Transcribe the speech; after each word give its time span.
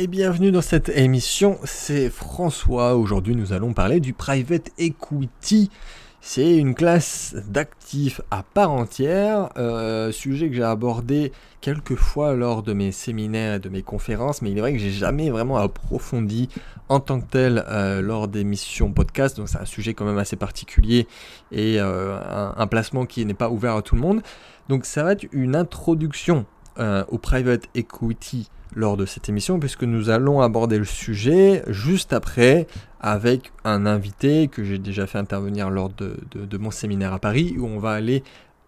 et 0.00 0.06
bienvenue 0.06 0.52
dans 0.52 0.62
cette 0.62 0.90
émission. 0.90 1.58
C'est 1.64 2.08
François. 2.08 2.94
Aujourd'hui, 2.94 3.34
nous 3.34 3.52
allons 3.52 3.72
parler 3.72 3.98
du 3.98 4.12
private 4.12 4.70
equity. 4.78 5.70
C'est 6.20 6.56
une 6.56 6.76
classe 6.76 7.34
d'actifs 7.48 8.20
à 8.30 8.44
part 8.44 8.70
entière, 8.70 9.48
euh, 9.56 10.12
sujet 10.12 10.50
que 10.50 10.54
j'ai 10.54 10.62
abordé 10.62 11.32
quelques 11.60 11.96
fois 11.96 12.34
lors 12.34 12.62
de 12.62 12.74
mes 12.74 12.92
séminaires 12.92 13.54
et 13.54 13.58
de 13.58 13.68
mes 13.68 13.82
conférences, 13.82 14.40
mais 14.40 14.52
il 14.52 14.58
est 14.58 14.60
vrai 14.60 14.72
que 14.72 14.78
j'ai 14.78 14.92
jamais 14.92 15.30
vraiment 15.30 15.56
approfondi 15.56 16.48
en 16.88 17.00
tant 17.00 17.20
que 17.20 17.26
tel 17.26 17.64
euh, 17.66 18.00
lors 18.00 18.28
des 18.28 18.44
missions 18.44 18.92
podcast, 18.92 19.36
donc 19.36 19.48
c'est 19.48 19.58
un 19.58 19.64
sujet 19.64 19.94
quand 19.94 20.04
même 20.04 20.18
assez 20.18 20.36
particulier 20.36 21.08
et 21.50 21.80
euh, 21.80 22.16
un, 22.20 22.54
un, 22.56 22.66
placement 22.68 23.04
qui 23.04 23.26
n'est 23.26 23.34
pas 23.34 23.50
ouvert 23.50 23.74
à 23.74 23.82
tout 23.82 23.96
le 23.96 24.00
monde. 24.00 24.22
Donc 24.68 24.84
ça 24.84 25.02
va 25.02 25.12
être 25.12 25.26
une 25.32 25.56
introduction 25.56 26.46
au 27.08 27.18
private 27.18 27.64
equity 27.74 28.48
lors 28.74 28.96
de 28.96 29.06
cette 29.06 29.28
émission 29.28 29.58
puisque 29.58 29.84
nous 29.84 30.10
allons 30.10 30.40
aborder 30.40 30.78
le 30.78 30.84
sujet 30.84 31.62
juste 31.68 32.12
après 32.12 32.66
avec 33.00 33.52
un 33.64 33.86
invité 33.86 34.48
que 34.48 34.64
j'ai 34.64 34.78
déjà 34.78 35.06
fait 35.06 35.18
intervenir 35.18 35.70
lors 35.70 35.90
de, 35.90 36.58
mon 36.58 36.70
séminaire 36.70 37.12
à 37.12 37.18
Paris 37.18 37.54
où 37.58 37.66
on 37.66 37.78
va 37.78 37.92
aller 37.92 38.22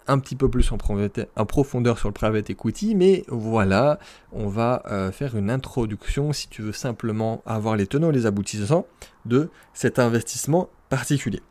un 0.06 0.18
petit 0.18 0.34
peu 0.34 0.48
plus 0.48 0.72
en, 0.72 1.46
profondeur 1.46 1.98
sur 1.98 2.08
le 2.08 2.12
private 2.12 2.50
equity, 2.50 2.96
mais 2.96 3.22
voilà, 3.28 4.00
on 4.32 4.48
va 4.48 4.82
euh, 4.90 5.12
faire 5.12 5.36
une 5.36 5.50
introduction 5.50 6.32
si 6.32 6.48
tu 6.48 6.62
veux 6.62 6.72
simplement 6.72 7.42
avoir 7.46 7.76
les 7.76 7.86
tenants 7.86 8.10
et 8.10 8.14
les 8.14 8.26
aboutissants 8.26 8.86
de 9.24 9.50
cet 9.72 10.00
investissement 10.00 10.68
particulier. 10.88 11.42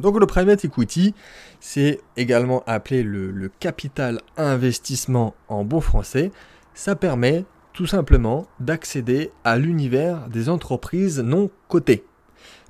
Donc 0.00 0.18
le 0.18 0.26
private 0.26 0.64
equity, 0.64 1.14
c'est 1.60 2.00
également 2.16 2.64
appelé 2.66 3.02
le, 3.04 3.30
le 3.30 3.48
capital 3.48 4.20
investissement 4.36 5.34
en 5.48 5.64
bon 5.64 5.80
français. 5.80 6.32
Ça 6.74 6.96
permet 6.96 7.44
tout 7.78 7.86
simplement 7.86 8.48
d'accéder 8.58 9.30
à 9.44 9.56
l'univers 9.56 10.28
des 10.30 10.48
entreprises 10.48 11.20
non 11.20 11.48
cotées. 11.68 12.04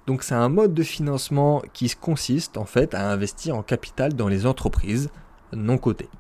Donc 0.07 0.23
c'est 0.23 0.35
un 0.35 0.51
mode 0.51 0.75
de 0.75 0.83
financement 0.83 1.63
qui 1.73 1.89
consiste 1.99 2.59
en 2.59 2.67
fait 2.67 2.93
à 2.93 3.11
investir 3.11 3.57
en 3.57 3.63
capital 3.63 4.13
dans 4.13 4.29
les 4.29 4.45
entreprises 4.45 5.09
non 5.55 5.79
cotées. 5.79 6.11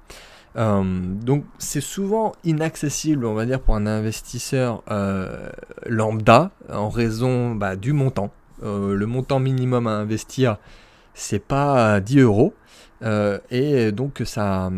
Euh, 0.56 0.83
donc 0.83 1.45
c'est 1.58 1.83
souvent 1.83 2.33
inaccessible, 2.45 3.27
on 3.27 3.34
va 3.34 3.45
dire, 3.45 3.61
pour 3.61 3.77
un 3.77 3.84
investisseur 3.84 4.83
euh, 4.91 5.50
lambda 5.84 6.50
en 6.73 6.89
raison 6.89 7.55
bah, 7.55 7.77
du 7.77 7.92
montant. 7.92 8.30
Euh, 8.62 8.95
le 8.95 9.05
montant 9.05 9.39
minimum 9.39 9.86
à 9.86 9.91
investir, 9.91 10.56
c'est 11.19 11.44
pas 11.44 12.00
10 12.00 12.20
euros. 12.20 12.55
et 13.50 13.92
donc 13.92 14.22
ça, 14.24 14.70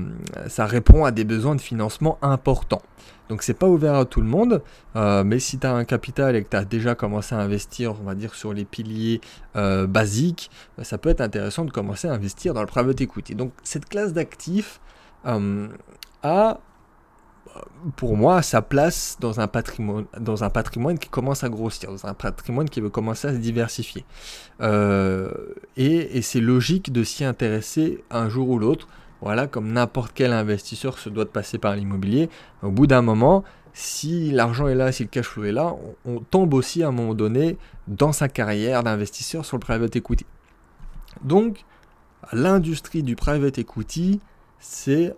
répond 0.59 1.05
à 1.05 1.11
des 1.11 1.25
besoins 1.25 1.55
de 1.55 1.61
financement 1.61 2.19
importants. 2.23 2.83
Donc 3.31 3.45
c'est 3.45 3.55
pas 3.55 3.69
ouvert 3.69 3.95
à 3.95 4.05
tout 4.07 4.21
le 4.21 4.27
monde, 4.27 4.61
euh, 4.97 5.23
mais 5.23 5.39
si 5.39 5.57
tu 5.57 5.65
as 5.65 5.73
un 5.73 5.85
capital 5.85 6.35
et 6.35 6.43
que 6.43 6.49
tu 6.51 6.57
as 6.57 6.65
déjà 6.65 6.97
commencé 6.97 7.33
à 7.33 7.39
investir, 7.39 7.95
on 8.01 8.05
va 8.05 8.17
dire, 8.17 8.35
sur 8.35 8.53
les 8.53 8.65
piliers 8.65 9.21
euh, 9.55 9.87
basiques, 9.87 10.51
euh, 10.81 10.83
ça 10.83 10.99
peut 10.99 11.11
être 11.11 11.21
intéressant 11.21 11.65
de 11.65 11.71
commencer 11.71 12.09
à 12.09 12.13
investir 12.13 12.55
dans 12.55 12.61
le 12.61 12.67
private 12.67 13.01
equity. 13.01 13.37
Donc 13.37 13.53
cette 13.63 13.89
classe 13.89 14.13
d'actifs 14.13 14.81
a, 15.25 16.59
pour 17.97 18.17
moi, 18.17 18.43
sa 18.43 18.63
place 18.63 19.17
dans 19.21 19.41
un, 19.41 19.49
patrimoine, 19.49 20.05
dans 20.19 20.45
un 20.45 20.51
patrimoine 20.51 20.99
qui 20.99 21.09
commence 21.09 21.45
à 21.45 21.49
grossir, 21.49 21.91
dans 21.91 22.07
un 22.07 22.15
patrimoine 22.15 22.69
qui 22.69 22.81
veut 22.81 22.91
commencer 22.91 23.29
à 23.29 23.33
se 23.33 23.39
diversifier. 23.39 24.05
et 25.77 26.23
c'est 26.23 26.41
logique 26.41 26.93
de 26.93 27.03
s'y 27.05 27.25
intéresser 27.25 28.05
un 28.11 28.29
jour 28.29 28.49
ou 28.49 28.59
l'autre 28.59 28.87
voilà, 29.21 29.47
comme 29.47 29.73
n'importe 29.73 30.13
quel 30.15 30.33
investisseur 30.33 30.99
se 30.99 31.09
doit 31.09 31.25
de 31.25 31.31
passer 31.31 31.59
par 31.59 31.77
l'immobilier. 31.77 32.31
Au 32.63 32.71
bout 32.71 32.87
d'un 32.87 33.03
moment, 33.03 33.45
si 33.73 34.31
l'argent 34.31 34.67
est 34.67 34.75
là, 34.75 34.93
si 34.93 35.03
le 35.03 35.09
cash 35.09 35.27
flow 35.27 35.45
est 35.45 35.53
là, 35.53 35.75
on, 36.07 36.21
tombe 36.21 36.55
aussi 36.55 36.83
à 36.83 36.89
un 36.89 36.93
moment 36.93 37.15
donné 37.15 37.59
dans 37.87 38.13
sa 38.13 38.29
carrière 38.29 38.83
d'investisseur 38.83 39.45
sur 39.45 39.57
le 39.57 39.61
private 39.61 39.95
equity. 39.95 40.27
Donc, 41.23 41.65
l'industrie 42.33 43.03
du 43.03 43.15
private 43.15 43.59
equity, 43.59 44.21
c'est 44.59 45.15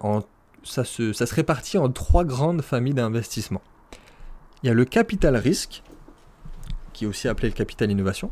ça, 0.65 0.85
se, 0.85 1.13
ça 1.13 1.27
se 1.27 1.35
répartit 1.35 1.79
en 1.79 1.91
trois 1.91 2.25
grandes 2.25 2.63
familles 2.63 2.95
d'investissement. 2.95 3.63
Il 4.63 4.69
y 4.69 4.71
a 4.71 4.75
le 4.75 4.85
capital 4.85 5.37
risque, 5.37 5.83
qui 6.93 7.05
est 7.05 7.09
aussi 7.09 7.29
appelé 7.29 7.49
le 7.49 7.55
capital 7.55 7.91
innovation. 7.91 8.31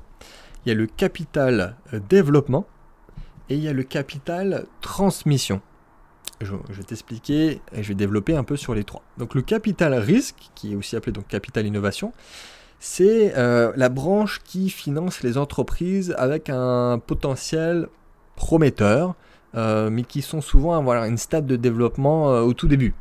Il 0.65 0.69
y 0.69 0.73
a 0.73 0.75
le 0.75 0.87
capital 0.87 1.77
euh, 1.93 2.01
développement, 2.09 2.67
et 3.49 3.55
il 3.55 3.63
y 3.63 3.69
a 3.69 3.73
le 3.73 3.83
capital 3.83 4.67
transmission. 4.81 5.61
Je, 6.41 6.55
vais 6.71 6.85
t'expliquer 6.85 7.61
et 7.73 7.83
je 7.83 7.89
vais 7.89 7.95
développer 7.95 8.35
un 8.35 8.45
peu 8.45 8.57
sur 8.57 8.75
les 8.75 8.85
trois. 8.85 9.03
Donc 9.19 9.35
le 9.35 9.43
capital 9.43 9.93
risque, 9.95 10.37
qui 10.55 10.73
est 10.73 10.77
aussi 10.77 10.97
appelé 10.97 11.13
donc 11.13 11.29
capital 11.29 11.67
innovation, 11.67 12.15
c'est 12.79 13.37
euh, 13.37 13.73
la 13.77 13.91
branche 13.91 14.41
qui 14.43 14.71
finance 14.71 15.23
les 15.23 15.37
entreprises 15.37 16.15
avec 16.17 16.49
un 16.49 16.99
potentiel 16.99 17.89
prometteur, 18.37 19.17
euh, 19.55 19.91
mais 19.91 20.05
qui 20.05 20.22
sont 20.22 20.41
souvent 20.41 20.75
à 20.75 20.81
voilà, 20.81 21.09
une 21.09 21.19
stade 21.19 21.47
de 21.47 21.56
développement 21.56 22.31
euh, 22.31 22.41
au 22.43 22.55
tout 22.55 22.69
début. 22.69 22.94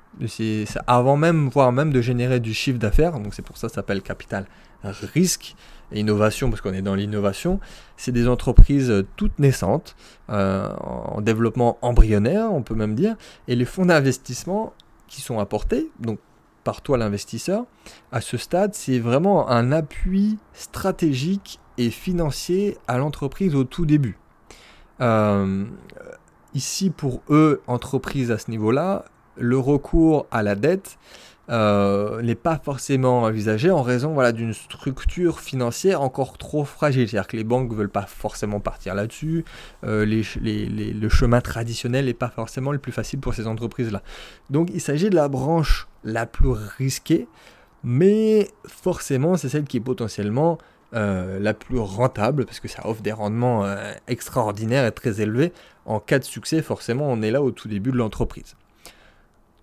Avant 0.88 1.16
même, 1.16 1.50
voire 1.50 1.72
même 1.72 1.94
de 1.94 2.02
générer 2.02 2.40
du 2.40 2.54
chiffre 2.54 2.80
d'affaires, 2.80 3.20
donc 3.20 3.34
c'est 3.34 3.42
pour 3.42 3.58
ça 3.58 3.68
que 3.68 3.72
ça 3.72 3.76
s'appelle 3.76 4.02
capital 4.02 4.46
risque 4.84 5.56
innovation, 5.92 6.50
parce 6.50 6.62
qu'on 6.62 6.74
est 6.74 6.82
dans 6.82 6.96
l'innovation, 6.96 7.60
c'est 7.98 8.14
des 8.14 8.28
entreprises 8.30 8.90
euh, 8.90 9.06
toutes 9.18 9.38
naissantes, 9.38 9.96
en 10.30 11.22
développement 11.22 11.78
embryonnaire, 11.82 12.54
on 12.54 12.62
peut 12.62 12.76
même 12.76 12.96
dire, 12.96 13.16
et 13.48 13.56
les 13.56 13.66
fonds 13.66 13.88
d'investissement 13.88 14.74
qui 15.08 15.22
sont 15.22 15.40
apportés, 15.40 15.90
donc 16.00 16.20
par 16.64 16.82
toi 16.82 16.98
l'investisseur, 16.98 17.66
à 18.12 18.22
ce 18.22 18.38
stade, 18.38 18.74
c'est 18.74 19.00
vraiment 19.00 19.50
un 19.50 19.72
appui 19.72 20.38
stratégique 20.54 21.60
et 21.78 21.90
financier 21.90 22.78
à 22.88 22.98
l'entreprise 22.98 23.56
au 23.56 23.64
tout 23.64 23.86
début. 23.86 24.18
Ici, 26.54 26.90
pour 26.90 27.22
eux, 27.30 27.62
entreprise 27.68 28.32
à 28.32 28.38
ce 28.38 28.50
niveau-là, 28.52 29.06
le 29.38 29.58
recours 29.58 30.26
à 30.32 30.44
la 30.44 30.56
dette, 30.56 30.98
euh, 31.50 32.22
n'est 32.22 32.36
pas 32.36 32.62
forcément 32.64 33.24
envisagé 33.24 33.72
en 33.72 33.82
raison 33.82 34.14
voilà, 34.14 34.32
d'une 34.32 34.54
structure 34.54 35.40
financière 35.40 36.02
encore 36.04 36.38
trop 36.38 36.64
fragile. 36.64 37.10
C'est-à-dire 37.10 37.28
que 37.28 37.38
les 37.38 37.44
banques 37.44 37.72
ne 37.72 37.76
veulent 37.76 37.90
pas 37.90 38.06
forcément 38.06 38.60
partir 38.60 38.94
là-dessus, 38.94 39.46
euh, 39.84 40.06
le 40.06 41.10
chemin 41.10 41.42
traditionnel 41.42 42.06
n'est 42.06 42.14
pas 42.14 42.30
forcément 42.30 42.72
le 42.72 42.78
plus 42.78 42.92
facile 42.92 43.20
pour 43.20 43.34
ces 43.34 43.48
entreprises-là. 43.48 44.04
Donc 44.52 44.70
il 44.72 44.80
s'agit 44.80 45.10
de 45.10 45.16
la 45.16 45.28
branche 45.28 45.88
la 46.04 46.28
plus 46.28 46.52
risquée, 46.78 47.28
mais 47.84 48.50
forcément 48.68 49.36
c'est 49.36 49.50
celle 49.50 49.64
qui 49.64 49.78
est 49.78 49.82
potentiellement 49.82 50.60
euh, 50.94 51.40
la 51.40 51.54
plus 51.54 51.80
rentable 51.80 52.46
parce 52.46 52.60
que 52.60 52.68
ça 52.68 52.88
offre 52.88 53.02
des 53.02 53.12
rendements 53.12 53.66
extraordinaires 54.08 54.86
et 54.86 54.92
très 54.92 55.22
élevés. 55.22 55.54
En 55.86 56.00
cas 56.00 56.20
de 56.20 56.24
succès, 56.24 56.62
forcément, 56.62 57.06
on 57.10 57.22
est 57.22 57.32
là 57.32 57.42
au 57.42 57.52
tout 57.52 57.68
début 57.68 57.92
de 57.92 57.98
l'entreprise. 57.98 58.56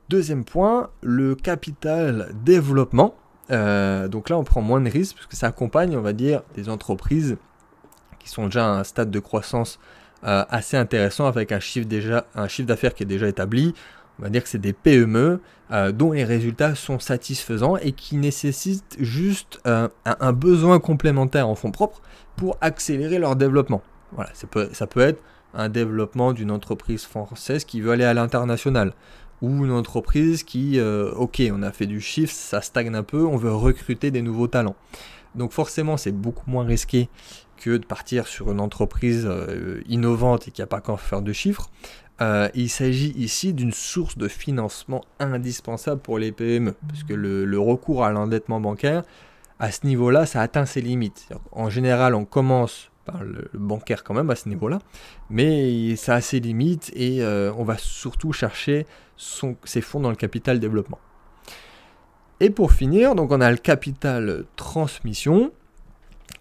Deuxième 0.08 0.44
point, 0.44 0.90
le 1.02 1.34
capital 1.34 2.32
développement. 2.44 3.16
Euh, 3.50 4.06
donc 4.06 4.28
là, 4.28 4.38
on 4.38 4.44
prend 4.44 4.60
moins 4.60 4.80
de 4.80 4.88
risques 4.88 5.16
parce 5.16 5.26
que 5.26 5.36
ça 5.36 5.48
accompagne, 5.48 5.96
on 5.96 6.00
va 6.00 6.12
dire, 6.12 6.42
des 6.54 6.68
entreprises 6.68 7.36
qui 8.20 8.28
sont 8.28 8.44
déjà 8.44 8.66
à 8.66 8.78
un 8.78 8.84
stade 8.84 9.10
de 9.10 9.18
croissance 9.18 9.80
euh, 10.24 10.44
assez 10.48 10.76
intéressant 10.76 11.26
avec 11.26 11.50
un 11.50 11.58
chiffre 11.58 11.88
d'affaires 11.88 12.94
qui 12.94 13.02
est 13.02 13.06
déjà 13.06 13.26
établi. 13.26 13.74
On 14.18 14.22
va 14.22 14.30
dire 14.30 14.42
que 14.42 14.48
c'est 14.48 14.58
des 14.58 14.72
PME 14.72 15.40
euh, 15.70 15.92
dont 15.92 16.12
les 16.12 16.24
résultats 16.24 16.74
sont 16.74 16.98
satisfaisants 16.98 17.76
et 17.76 17.92
qui 17.92 18.16
nécessitent 18.16 18.96
juste 18.98 19.60
un, 19.64 20.32
besoin 20.32 20.78
complémentaire 20.78 21.48
en 21.48 21.54
fonds 21.54 21.70
propres 21.70 22.00
pour 22.36 22.56
accélérer 22.60 23.18
leur 23.18 23.36
développement. 23.36 23.82
Voilà, 24.12 24.30
ça 24.34 24.46
peut, 24.46 24.70
ça 24.72 24.86
peut 24.86 25.00
être 25.00 25.22
un 25.54 25.68
développement 25.68 26.32
d'une 26.32 26.50
entreprise 26.50 27.04
française 27.04 27.64
qui 27.64 27.80
veut 27.80 27.92
aller 27.92 28.04
à 28.04 28.14
l'international 28.14 28.92
ou 29.42 29.64
une 29.64 29.72
entreprise 29.72 30.42
qui, 30.42 30.78
euh, 30.78 31.10
ok, 31.12 31.42
on 31.52 31.62
a 31.62 31.70
fait 31.70 31.86
du 31.86 32.00
chiffre, 32.00 32.32
ça 32.32 32.60
stagne 32.60 32.94
un 32.94 33.02
peu, 33.02 33.24
on 33.24 33.36
veut 33.36 33.52
recruter 33.52 34.10
des 34.10 34.22
nouveaux 34.22 34.48
talents. 34.48 34.76
Donc 35.34 35.52
forcément, 35.52 35.96
c'est 35.96 36.12
beaucoup 36.12 36.50
moins 36.50 36.64
risqué 36.64 37.08
que 37.56 37.76
de 37.76 37.84
partir 37.86 38.26
sur 38.26 38.52
une 38.52 38.60
entreprise 38.60 39.26
euh, 39.26 39.80
innovante 39.88 40.48
et 40.48 40.50
qui 40.50 40.60
n'a 40.60 40.66
pas 40.66 40.80
qu'à 40.80 40.96
faire 40.96 41.22
de 41.22 41.32
chiffres. 41.32 41.70
Euh, 42.20 42.48
il 42.54 42.70
s'agit 42.70 43.12
ici 43.16 43.52
d'une 43.52 43.72
source 43.72 44.16
de 44.16 44.28
financement 44.28 45.04
indispensable 45.20 46.00
pour 46.00 46.18
les 46.18 46.32
PME, 46.32 46.74
puisque 46.88 47.10
le, 47.10 47.44
le 47.44 47.58
recours 47.58 48.04
à 48.04 48.10
l'endettement 48.10 48.60
bancaire, 48.60 49.02
à 49.58 49.70
ce 49.70 49.86
niveau-là, 49.86 50.26
ça 50.26 50.40
atteint 50.40 50.66
ses 50.66 50.80
limites. 50.80 51.28
En 51.52 51.68
général, 51.68 52.14
on 52.14 52.24
commence 52.24 52.90
le 53.20 53.50
bancaire 53.54 54.04
quand 54.04 54.14
même 54.14 54.30
à 54.30 54.34
ce 54.34 54.48
niveau-là, 54.48 54.80
mais 55.30 55.96
ça 55.96 56.14
a 56.14 56.20
ses 56.20 56.40
limites 56.40 56.92
et 56.94 57.22
euh, 57.22 57.52
on 57.56 57.64
va 57.64 57.76
surtout 57.78 58.32
chercher 58.32 58.86
ses 59.16 59.80
fonds 59.80 60.00
dans 60.00 60.10
le 60.10 60.16
capital 60.16 60.60
développement. 60.60 60.98
Et 62.40 62.50
pour 62.50 62.72
finir, 62.72 63.14
donc 63.14 63.32
on 63.32 63.40
a 63.40 63.50
le 63.50 63.56
capital 63.56 64.44
transmission 64.56 65.52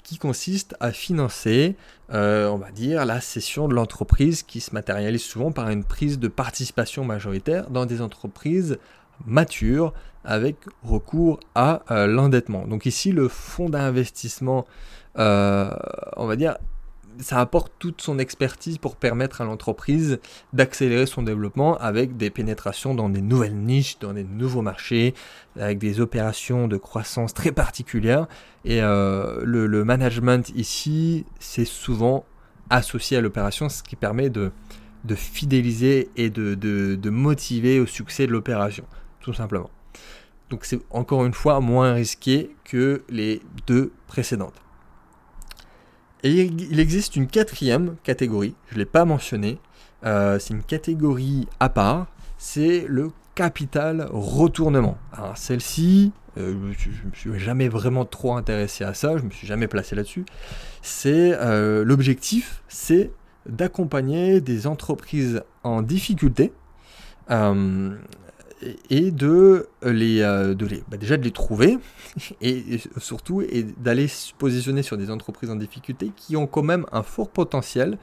qui 0.06 0.18
consiste 0.18 0.76
à 0.80 0.92
financer, 0.92 1.76
euh, 2.14 2.48
on 2.48 2.58
va 2.58 2.72
dire, 2.72 3.06
la 3.06 3.20
cession 3.20 3.68
de 3.68 3.74
l'entreprise 3.74 4.44
qui 4.44 4.62
se 4.62 4.74
matérialise 4.74 5.24
souvent 5.24 5.52
par 5.52 5.70
une 5.70 5.84
prise 5.84 6.20
de 6.20 6.30
participation 6.30 7.04
majoritaire 7.04 7.70
dans 7.70 7.86
des 7.86 8.02
entreprises 8.02 8.78
matures 9.26 9.94
avec 10.24 10.56
recours 10.84 11.40
à 11.56 11.84
l'endettement. 12.08 12.68
Donc 12.68 12.86
ici, 12.86 13.12
le 13.12 13.28
fonds 13.28 13.70
d'investissement, 13.70 14.66
on 15.16 16.26
va 16.26 16.36
dire, 16.36 16.56
ça 17.20 17.40
apporte 17.40 17.72
toute 17.80 18.02
son 18.02 18.20
expertise 18.20 18.78
pour 18.78 18.96
permettre 18.96 19.42
à 19.42 19.46
l'entreprise 19.46 20.20
d'accélérer 20.54 21.06
son 21.06 21.24
développement 21.24 21.78
avec 21.78 22.18
des 22.18 22.30
pénétrations 22.30 22.94
dans 22.94 23.10
des 23.10 23.22
nouvelles 23.22 23.56
niches, 23.56 24.00
dans 24.00 24.14
des 24.14 24.24
nouveaux 24.24 24.62
marchés, 24.62 25.14
avec 25.60 25.78
des 25.78 26.00
opérations 26.00 26.68
de 26.68 26.78
croissance 26.78 27.34
très 27.34 27.52
particulières. 27.52 28.28
Et 28.64 28.82
euh, 28.82 29.42
le, 29.44 29.84
management 29.84 30.50
ici, 30.56 31.26
c'est 31.40 31.66
souvent 31.66 32.26
associé 32.70 33.18
à 33.18 33.22
l'opération, 33.22 33.70
ce 33.70 33.84
qui 33.84 33.96
permet 33.96 34.30
de, 34.30 34.52
fidéliser 35.16 36.10
et 36.16 36.30
de 36.30 37.10
motiver 37.10 37.80
au 37.80 37.86
succès 37.86 38.26
de 38.28 38.32
l'opération, 38.32 38.86
tout 39.22 39.34
simplement. 39.34 39.70
Donc 40.50 40.66
c'est 40.66 40.80
encore 40.92 41.26
une 41.26 41.34
fois 41.34 41.60
moins 41.60 41.94
risqué 41.94 42.56
que 42.66 43.04
les 43.10 43.42
deux 43.68 43.92
précédentes. 44.08 44.65
Et 46.26 46.32
il 46.32 46.80
existe 46.80 47.16
une 47.16 47.28
quatrième 47.28 47.98
catégorie, 48.02 48.56
je 48.70 48.74
ne 48.74 48.80
l'ai 48.80 48.86
pas 48.86 49.06
mentionné, 49.06 49.60
euh, 50.08 50.40
c'est 50.40 50.56
une 50.56 50.64
catégorie 50.64 51.48
à 51.60 51.70
part, 51.70 52.08
c'est 52.40 52.88
le 52.90 53.12
capital 53.36 54.08
retournement. 54.12 54.98
Alors 55.14 55.38
celle-ci, 55.38 56.14
euh, 56.40 56.74
je 56.80 56.90
ne 56.90 57.12
me 57.12 57.16
suis 57.16 57.40
jamais 57.40 57.70
vraiment 57.70 58.06
trop 58.06 58.36
intéressé 58.36 58.84
à 58.84 58.96
ça, 58.96 59.18
je 59.18 59.22
ne 59.22 59.28
me 59.28 59.32
suis 59.32 59.46
jamais 59.46 59.68
placé 59.68 59.96
là-dessus. 59.96 60.26
C'est 60.82 61.34
euh, 61.34 61.86
l'objectif, 61.86 62.64
c'est 62.70 63.12
d'accompagner 63.48 64.42
des 64.42 64.66
entreprises 64.66 65.44
en 65.62 65.84
difficulté 65.84 66.54
et 68.90 69.12
de 69.12 69.68
les, 69.84 70.22
euh, 70.22 70.56
les 70.60 70.84
bah, 70.88 70.98
déjà 70.98 71.18
de 71.18 71.24
les 71.24 71.32
trouver 71.32 71.78
et, 72.42 72.80
surtout 72.98 73.42
et 73.42 73.64
d'aller 73.64 74.08
se 74.08 74.34
positionner 74.34 74.84
sur 74.84 74.98
des 74.98 75.10
entreprises 75.12 75.50
en 75.50 75.56
difficulté 75.56 76.12
qui 76.16 76.36
ont 76.36 76.48
quand 76.48 76.64
même 76.64 76.86
un 76.92 77.04
fort 77.04 77.30
potentiel 77.30 77.98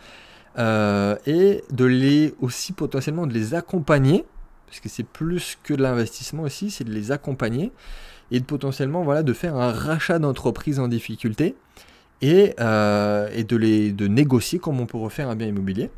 euh, 0.59 1.17
et 1.27 1.63
de 1.71 1.85
les 1.85 2.35
aussi 2.41 2.73
potentiellement 2.73 3.27
de 3.27 3.33
les 3.33 3.55
accompagner 3.55 4.25
parce 4.67 4.81
que 4.81 4.89
c'est 4.89 5.07
plus 5.07 5.59
que 5.63 5.75
de 5.75 5.83
l'investissement 5.83 6.43
aussi 6.43 6.71
c'est 6.71 6.85
de 6.85 6.93
les 6.93 7.11
accompagner 7.13 7.73
et 8.31 8.41
de 8.41 8.45
potentiellement 8.45 9.03
voilà 9.03 9.23
de 9.23 9.33
faire 9.33 9.57
un 9.57 9.73
rachat 9.73 10.19
d'entreprises 10.19 10.79
en 10.79 10.89
difficulté 10.89 11.55
et, 12.21 12.55
euh, 12.61 13.29
et 13.35 13.45
de 13.45 13.57
les 13.57 13.93
de 13.93 14.07
négocier 14.07 14.59
comme 14.59 14.81
on 14.81 14.87
peut 14.87 14.99
refaire 14.99 15.29
un 15.29 15.37
bien 15.37 15.49
immobilier 15.49 15.91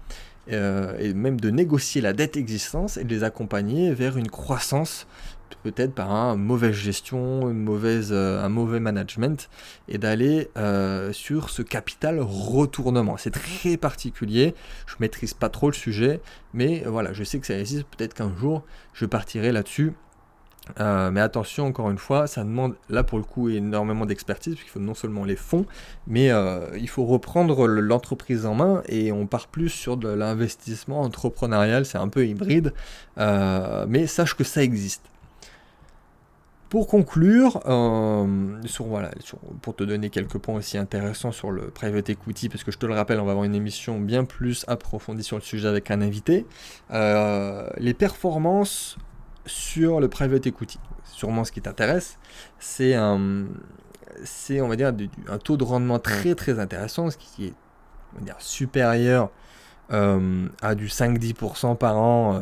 euh, 0.52 0.96
et 0.98 1.14
même 1.14 1.40
de 1.40 1.50
négocier 1.50 2.00
la 2.00 2.12
dette 2.12 2.36
existence 2.36 2.96
et 2.96 3.04
de 3.04 3.08
les 3.08 3.24
accompagner 3.24 3.92
vers 3.92 4.16
une 4.16 4.28
croissance, 4.28 5.06
peut-être 5.62 5.94
par 5.94 6.10
une 6.10 6.42
mauvaise 6.42 6.74
gestion, 6.74 7.50
une 7.50 7.62
mauvaise, 7.62 8.10
euh, 8.12 8.42
un 8.42 8.48
mauvais 8.48 8.80
management, 8.80 9.48
et 9.88 9.98
d'aller 9.98 10.50
euh, 10.56 11.12
sur 11.12 11.48
ce 11.48 11.62
capital 11.62 12.20
retournement. 12.20 13.16
C'est 13.16 13.30
très 13.30 13.76
particulier, 13.76 14.54
je 14.86 14.96
maîtrise 15.00 15.32
pas 15.32 15.48
trop 15.48 15.68
le 15.68 15.74
sujet, 15.74 16.20
mais 16.52 16.84
voilà, 16.86 17.12
je 17.12 17.24
sais 17.24 17.38
que 17.38 17.46
ça 17.46 17.58
existe, 17.58 17.84
peut-être 17.84 18.14
qu'un 18.14 18.34
jour 18.36 18.64
je 18.92 19.06
partirai 19.06 19.52
là-dessus 19.52 19.92
euh, 20.80 21.10
mais 21.10 21.20
attention, 21.20 21.66
encore 21.66 21.90
une 21.90 21.98
fois, 21.98 22.26
ça 22.26 22.42
demande 22.42 22.74
là 22.88 23.04
pour 23.04 23.18
le 23.18 23.24
coup 23.24 23.48
énormément 23.48 24.06
d'expertise, 24.06 24.54
puisqu'il 24.54 24.72
faut 24.72 24.80
non 24.80 24.94
seulement 24.94 25.24
les 25.24 25.36
fonds, 25.36 25.66
mais 26.06 26.30
euh, 26.30 26.66
il 26.78 26.88
faut 26.88 27.04
reprendre 27.04 27.66
l'entreprise 27.66 28.46
en 28.46 28.54
main 28.54 28.82
et 28.88 29.12
on 29.12 29.26
part 29.26 29.48
plus 29.48 29.68
sur 29.68 29.96
de 29.96 30.08
l'investissement 30.08 31.02
entrepreneurial, 31.02 31.84
c'est 31.84 31.98
un 31.98 32.08
peu 32.08 32.26
hybride, 32.26 32.72
euh, 33.18 33.84
mais 33.88 34.06
sache 34.06 34.34
que 34.34 34.44
ça 34.44 34.62
existe. 34.62 35.02
Pour 36.70 36.88
conclure, 36.88 37.60
sur, 38.64 38.86
voilà, 38.86 39.12
pour 39.62 39.76
te 39.76 39.84
donner 39.84 40.10
quelques 40.10 40.38
points 40.38 40.56
aussi 40.56 40.76
intéressants 40.76 41.30
sur 41.30 41.52
le 41.52 41.68
private 41.68 42.10
equity, 42.10 42.48
parce 42.48 42.64
que 42.64 42.72
je 42.72 42.78
te 42.78 42.86
le 42.86 42.94
rappelle, 42.94 43.20
on 43.20 43.24
va 43.24 43.30
avoir 43.30 43.44
une 43.44 43.54
émission 43.54 44.00
bien 44.00 44.24
plus 44.24 44.64
approfondie 44.66 45.22
sur 45.22 45.36
le 45.36 45.42
sujet 45.42 45.68
avec 45.68 45.92
un 45.92 46.00
invité, 46.00 46.46
les 46.90 47.94
performances 47.94 48.98
sur 49.46 50.00
le 50.00 50.08
private 50.08 50.46
equity. 50.46 50.78
Sûrement 51.04 51.44
ce 51.44 51.52
qui 51.52 51.60
t'intéresse, 51.60 52.18
c'est 52.58 52.94
un, 52.94 53.46
c'est 54.24 54.60
on 54.60 54.68
va 54.68 54.76
dire 54.76 54.92
un 55.28 55.38
taux 55.38 55.56
de 55.56 55.64
rendement 55.64 55.98
très 55.98 56.34
très 56.34 56.58
intéressant, 56.58 57.10
ce 57.10 57.16
qui 57.16 57.46
est 57.46 57.52
dire, 58.20 58.36
supérieur 58.38 59.30
euh, 59.92 60.46
à 60.62 60.74
du 60.74 60.86
5-10% 60.86 61.76
par 61.76 61.98
an, 61.98 62.34
euh, 62.34 62.40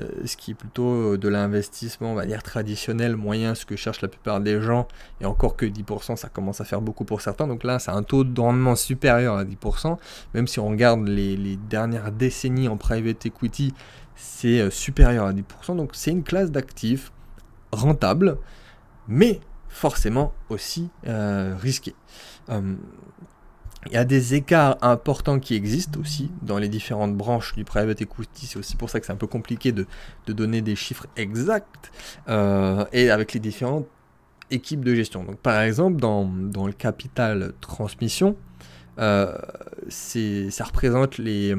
euh, 0.00 0.08
ce 0.24 0.36
qui 0.36 0.52
est 0.52 0.54
plutôt 0.54 1.16
de 1.16 1.28
l'investissement, 1.28 2.12
on 2.12 2.14
va 2.14 2.26
dire 2.26 2.42
traditionnel, 2.42 3.16
moyen, 3.16 3.54
ce 3.54 3.64
que 3.64 3.76
cherchent 3.76 4.00
la 4.00 4.08
plupart 4.08 4.40
des 4.40 4.60
gens, 4.60 4.86
et 5.20 5.24
encore 5.24 5.56
que 5.56 5.66
10%, 5.66 6.16
ça 6.16 6.28
commence 6.28 6.60
à 6.60 6.64
faire 6.64 6.80
beaucoup 6.80 7.04
pour 7.04 7.20
certains. 7.20 7.46
Donc 7.46 7.64
là, 7.64 7.78
c'est 7.78 7.90
un 7.90 8.02
taux 8.02 8.24
de 8.24 8.40
rendement 8.40 8.76
supérieur 8.76 9.36
à 9.36 9.44
10%, 9.44 9.96
même 10.34 10.46
si 10.46 10.58
on 10.60 10.68
regarde 10.68 11.06
les, 11.06 11.36
les 11.36 11.56
dernières 11.56 12.12
décennies 12.12 12.68
en 12.68 12.76
private 12.76 13.26
equity, 13.26 13.72
c'est 14.16 14.60
euh, 14.60 14.70
supérieur 14.70 15.26
à 15.26 15.32
10%. 15.32 15.76
Donc 15.76 15.90
c'est 15.94 16.10
une 16.10 16.22
classe 16.22 16.50
d'actifs 16.50 17.12
rentable, 17.72 18.38
mais 19.08 19.40
forcément 19.68 20.32
aussi 20.48 20.88
euh, 21.06 21.54
risquée. 21.58 21.94
Euh, 22.50 22.74
il 23.86 23.92
y 23.92 23.96
a 23.96 24.04
des 24.06 24.34
écarts 24.34 24.78
importants 24.80 25.38
qui 25.38 25.54
existent 25.54 26.00
aussi 26.00 26.30
dans 26.40 26.56
les 26.56 26.70
différentes 26.70 27.14
branches 27.14 27.54
du 27.54 27.64
private 27.64 28.00
equity. 28.00 28.46
C'est 28.46 28.58
aussi 28.58 28.76
pour 28.76 28.88
ça 28.88 28.98
que 28.98 29.04
c'est 29.04 29.12
un 29.12 29.16
peu 29.16 29.26
compliqué 29.26 29.72
de, 29.72 29.86
donner 30.26 30.62
des 30.62 30.74
chiffres 30.74 31.06
exacts 31.16 31.92
et 32.26 33.10
avec 33.10 33.34
les 33.34 33.40
différentes 33.40 33.86
équipes 34.50 34.86
de 34.86 34.94
gestion. 34.94 35.22
Donc, 35.24 35.36
par 35.36 35.60
exemple, 35.60 36.00
dans, 36.00 36.24
le 36.24 36.72
capital 36.72 37.52
transmission, 37.60 38.38
ça 38.96 40.64
représente 40.64 41.18
les, 41.18 41.54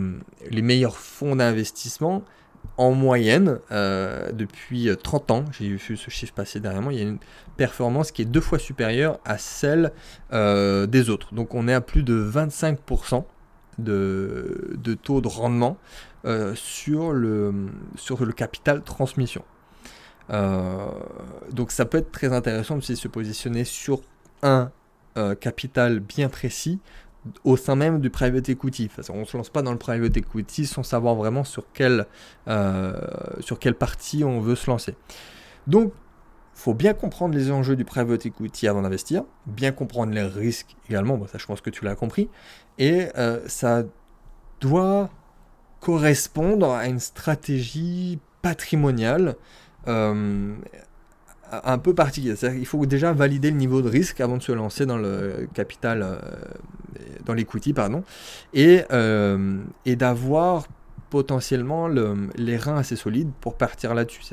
les 0.49 0.61
meilleurs 0.63 0.97
fonds 0.97 1.35
d'investissement 1.35 2.23
en 2.77 2.91
moyenne, 2.91 3.59
euh, 3.71 4.31
depuis 4.31 4.89
30 5.01 5.31
ans, 5.31 5.45
j'ai 5.51 5.67
vu 5.67 5.79
ce 5.79 6.09
chiffre 6.09 6.33
passer 6.33 6.59
derrière 6.59 6.81
moi, 6.81 6.93
il 6.93 6.99
y 6.99 7.01
a 7.01 7.05
une 7.05 7.19
performance 7.57 8.11
qui 8.11 8.21
est 8.21 8.25
deux 8.25 8.41
fois 8.41 8.59
supérieure 8.59 9.19
à 9.25 9.37
celle 9.37 9.91
euh, 10.33 10.85
des 10.85 11.09
autres. 11.09 11.33
Donc 11.33 11.55
on 11.55 11.67
est 11.67 11.73
à 11.73 11.81
plus 11.81 12.03
de 12.03 12.15
25% 12.15 13.23
de, 13.77 14.77
taux 15.03 15.21
de 15.21 15.27
rendement 15.27 15.77
euh, 16.25 16.53
sur, 16.55 17.11
le, 17.11 17.53
sur 17.95 18.25
le 18.25 18.33
capital 18.33 18.81
transmission. 18.81 19.43
donc 20.29 21.71
ça 21.71 21.85
peut 21.85 21.99
être 21.99 22.11
très 22.11 22.33
intéressant 22.33 22.77
de 22.77 22.81
se 22.81 23.07
positionner 23.07 23.63
sur 23.63 24.01
un 24.43 24.71
capital 25.39 25.99
bien 25.99 26.27
précis 26.27 26.79
au 27.43 27.57
sein 27.57 27.75
même 27.75 27.99
du 27.99 28.09
private 28.09 28.49
equity. 28.49 28.89
on 29.09 29.21
ne 29.21 29.25
se 29.25 29.37
lance 29.37 29.49
pas 29.49 29.61
dans 29.61 29.71
le 29.71 29.77
private 29.77 30.15
equity 30.17 30.65
sans 30.65 30.83
savoir 30.83 31.15
vraiment 31.15 31.43
sur 31.43 31.65
quelle, 31.73 32.05
euh, 32.47 32.99
sur 33.39 33.59
quelle 33.59 33.75
partie 33.75 34.23
on 34.23 34.39
veut 34.39 34.55
se 34.55 34.69
lancer. 34.69 34.95
Donc, 35.67 35.91
il 36.55 36.61
faut 36.61 36.73
bien 36.73 36.93
comprendre 36.93 37.35
les 37.35 37.51
enjeux 37.51 37.75
du 37.75 37.83
private 37.83 38.25
equity 38.25 38.67
avant 38.67 38.81
d'investir, 38.81 39.23
bien 39.45 39.71
comprendre 39.71 40.13
les 40.13 40.23
risques 40.23 40.75
également, 40.89 41.19
ça 41.27 41.37
je 41.37 41.45
pense 41.45 41.61
que 41.61 41.69
tu 41.69 41.83
l'as 41.83 41.95
compris, 41.95 42.29
et 42.77 43.07
euh, 43.17 43.41
ça 43.47 43.83
doit 44.61 45.09
correspondre 45.81 46.71
à 46.71 46.87
une 46.87 46.99
stratégie 46.99 48.19
patrimoniale 48.41 49.35
euh, 49.87 50.55
un 51.51 51.77
peu 51.77 51.93
particulier. 51.93 52.35
Il 52.57 52.65
faut 52.65 52.85
déjà 52.85 53.11
valider 53.11 53.51
le 53.51 53.57
niveau 53.57 53.81
de 53.81 53.89
risque 53.89 54.21
avant 54.21 54.37
de 54.37 54.41
se 54.41 54.51
lancer 54.51 54.85
dans 54.85 54.97
le 54.97 55.47
capital, 55.53 56.19
dans 57.25 57.33
l'equity, 57.33 57.73
pardon, 57.73 58.03
et, 58.53 58.83
euh, 58.91 59.59
et 59.85 59.95
d'avoir 59.95 60.67
potentiellement 61.09 61.87
le, 61.87 62.29
les 62.35 62.57
reins 62.57 62.77
assez 62.77 62.95
solides 62.95 63.31
pour 63.41 63.55
partir 63.57 63.93
là-dessus. 63.93 64.23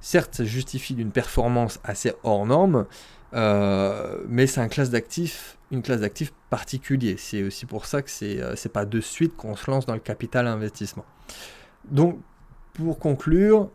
Certes, 0.00 0.34
ça 0.34 0.44
justifie 0.44 0.94
d'une 0.94 1.10
performance 1.10 1.80
assez 1.82 2.12
hors 2.22 2.46
norme, 2.46 2.86
euh, 3.34 4.18
mais 4.28 4.46
c'est 4.46 4.60
un 4.60 4.68
classe 4.68 4.90
d'actifs, 4.90 5.56
une 5.70 5.82
classe 5.82 6.00
d'actifs 6.00 6.32
particulier. 6.50 7.16
C'est 7.18 7.42
aussi 7.42 7.66
pour 7.66 7.86
ça 7.86 8.02
que 8.02 8.10
c'est 8.10 8.40
c'est 8.56 8.72
pas 8.72 8.84
de 8.84 9.00
suite 9.00 9.36
qu'on 9.36 9.56
se 9.56 9.70
lance 9.70 9.86
dans 9.86 9.94
le 9.94 10.00
capital 10.00 10.46
investissement. 10.46 11.04
Donc, 11.90 12.18
pour 12.74 12.98
conclure, 12.98 13.70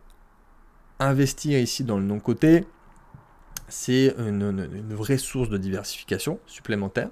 investir 1.00 1.60
ici 1.60 1.84
dans 1.84 1.98
le 1.98 2.04
non-côté, 2.04 2.66
c'est 3.72 4.14
une, 4.20 4.94
vraie 4.94 5.18
source 5.18 5.50
de 5.50 5.58
diversification 5.58 6.40
supplémentaire. 6.46 7.10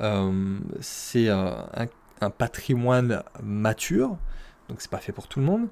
Euh, 0.00 0.58
c'est 0.80 1.28
un, 1.28 1.78
patrimoine 2.38 3.22
mature, 3.42 4.16
donc 4.68 4.80
c'est 4.80 4.90
pas 4.90 4.98
fait 4.98 5.12
pour 5.12 5.26
tout 5.26 5.40
le 5.40 5.46
monde. 5.46 5.66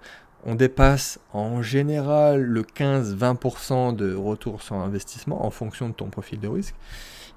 on 0.44 0.56
dépasse 0.56 1.20
en 1.32 1.62
général 1.62 2.42
le 2.42 2.62
15-20% 2.62 3.94
de 3.94 4.14
retour 4.14 4.60
sur 4.62 4.74
investissement 4.76 5.46
en 5.46 5.50
fonction 5.50 5.88
de 5.88 5.94
ton 5.94 6.08
profil 6.08 6.40
de 6.40 6.48
risque. 6.48 6.74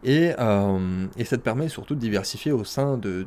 Et, 0.03 0.33
euh, 0.37 1.07
et, 1.17 1.23
ça 1.23 1.37
te 1.37 1.41
permet 1.41 1.69
surtout 1.69 1.95
de 1.95 1.99
diversifier 1.99 2.51
au 2.51 2.65
sein 2.65 2.97
de, 2.97 3.25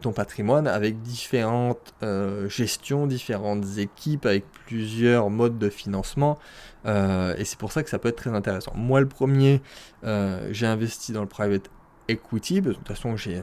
ton 0.00 0.12
patrimoine 0.12 0.66
avec 0.66 1.02
différentes 1.02 1.94
euh, 2.02 2.48
gestions, 2.48 3.06
différentes 3.06 3.76
équipes, 3.76 4.24
avec 4.24 4.44
plusieurs 4.66 5.28
modes 5.28 5.58
de 5.58 5.68
financement. 5.68 6.38
Euh, 6.86 7.34
et 7.36 7.44
c'est 7.44 7.58
pour 7.58 7.70
ça 7.70 7.82
que 7.82 7.90
ça 7.90 7.98
peut 7.98 8.08
être 8.08 8.16
très 8.16 8.30
intéressant. 8.30 8.72
Moi, 8.74 9.00
le 9.00 9.08
premier, 9.08 9.60
j'ai 10.02 10.66
investi 10.66 11.12
dans 11.12 11.22
le 11.22 11.28
private 11.28 11.70
equity. 12.08 12.62
De 12.62 12.72
toute 12.72 12.88
façon, 12.88 13.16
j'ai 13.16 13.42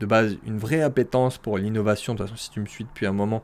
de 0.00 0.06
base 0.06 0.36
une 0.46 0.58
vraie 0.58 0.82
appétence 0.82 1.38
pour 1.38 1.56
l'innovation. 1.56 2.14
De 2.14 2.18
toute 2.18 2.28
façon, 2.28 2.40
si 2.40 2.50
tu 2.50 2.60
me 2.60 2.66
suis 2.66 2.84
depuis 2.84 3.06
un 3.06 3.12
moment, 3.12 3.42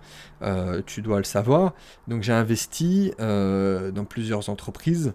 tu 0.85 1.01
dois 1.01 1.19
le 1.19 1.25
savoir. 1.25 1.73
Donc, 2.07 2.23
j'ai 2.23 2.35
investi 2.35 3.13
dans 3.19 4.07
plusieurs 4.07 4.51
entreprises. 4.51 5.15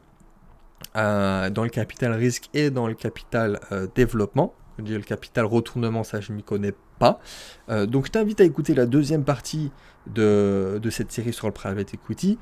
Euh, 0.97 1.49
dans 1.49 1.63
le 1.63 1.69
capital 1.69 2.11
risque 2.13 2.49
et 2.53 2.69
dans 2.69 2.87
le 2.87 2.93
capital 2.93 3.59
euh, 3.71 3.87
développement. 3.95 4.53
Le 4.77 4.99
capital 4.99 5.45
retournement, 5.45 6.03
ça 6.03 6.19
je 6.21 6.33
m'y 6.33 6.43
connais 6.43 6.73
pas. 6.99 7.19
Euh, 7.69 7.85
donc 7.85 8.07
je 8.07 8.11
t'invite 8.11 8.41
à 8.41 8.43
écouter 8.43 8.73
la 8.73 8.85
deuxième 8.85 9.23
partie 9.23 9.71
de, 10.07 10.79
de, 10.81 10.89
cette 10.89 11.11
série 11.11 11.33
sur 11.33 11.47
le 11.47 11.53
private 11.53 11.93
equity. 11.93 12.37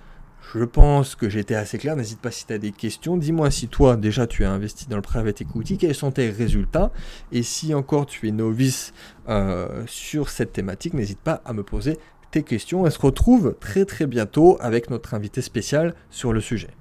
Je 0.53 0.63
pense 0.63 1.15
que 1.15 1.29
j'étais 1.29 1.53
assez 1.53 1.77
clair, 1.77 1.96
n'hésite 1.96 2.22
pas 2.22 2.31
si 2.31 2.48
tu 2.48 2.53
as 2.53 2.58
des 2.58 2.72
questions. 2.72 3.17
Dis-moi 3.17 3.51
si 3.51 3.67
toi 3.67 3.98
déjà 3.98 4.25
tu 4.25 4.46
as 4.46 4.51
investi 4.51 4.88
dans 4.88 4.96
le 4.96 5.01
private 5.01 5.41
equity, 5.41 5.77
quels 5.77 5.93
sont 5.93 6.12
tes 6.12 6.29
résultats? 6.29 6.91
Et 7.31 7.43
si 7.43 7.74
encore 7.75 8.05
tu 8.05 8.27
es 8.27 8.31
novice 8.31 8.93
sur 9.86 10.29
cette 10.29 10.53
thématique, 10.53 10.93
n'hésite 10.93 11.19
pas 11.19 11.41
à 11.46 11.53
me 11.53 11.62
poser 11.62 12.00
tes 12.31 12.43
questions. 12.43 12.84
On 12.84 12.89
se 12.89 13.00
retrouve 13.00 13.58
très 13.60 13.86
très 13.86 14.08
bientôt 14.08 14.58
avec 14.62 14.89
notre 14.89 15.13
invité 15.13 15.41
spécial 15.41 15.93
sur 16.10 16.31
le 16.31 16.39
sujet. 16.39 16.78